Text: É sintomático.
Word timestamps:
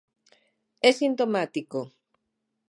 É 0.87 0.89
sintomático. 0.99 1.79